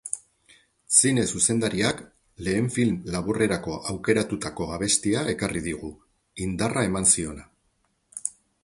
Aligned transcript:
Zine 1.01 1.25
zuzendariak 1.35 2.01
lehen 2.47 2.71
film 2.77 2.97
laburrerako 3.17 3.77
aukeratutako 3.93 4.69
abestia 4.79 5.23
ekarri 5.37 5.65
digu, 5.71 5.95
indarra 6.49 6.89
eman 6.93 7.11
ziona. 7.17 7.49